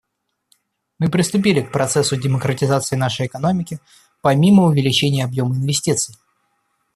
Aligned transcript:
Мы 0.97 1.09
приступили 1.11 1.61
к 1.61 1.71
процессу 1.71 2.15
демократизации 2.17 2.95
нашей 2.95 3.27
экономики 3.27 3.79
помимо 4.23 4.63
увеличения 4.63 5.23
объема 5.23 5.55
инвестиций. 5.55 6.15